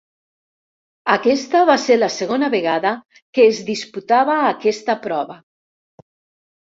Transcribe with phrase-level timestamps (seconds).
[1.15, 2.95] Aquesta va ser la segona vegada
[3.39, 5.41] que es disputava aquesta prova.